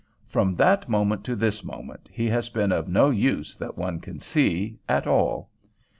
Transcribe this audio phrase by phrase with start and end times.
[0.25, 4.19] From that moment to this moment he has been of no use, that one can
[4.19, 5.51] see, at all.